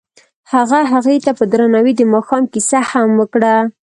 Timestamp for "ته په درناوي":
1.25-1.93